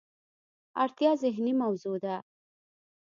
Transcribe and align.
اړتیا 0.83 1.11
ذهني 1.23 1.53
موضوع 1.61 1.95
ده. 2.03 2.15